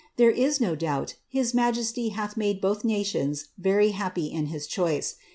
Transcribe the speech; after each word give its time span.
There 0.15 0.31
is 0.31 0.59
no 0.59 0.75
doubt 0.75 1.13
his 1.27 1.53
majesty 1.53 2.09
hath 2.09 2.33
>th 2.33 2.83
nations 2.83 3.49
very 3.59 3.91
happy 3.91 4.31
in 4.31 4.47
his 4.47 4.65
choice. 4.65 5.13